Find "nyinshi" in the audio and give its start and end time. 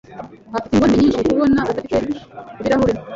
1.01-1.23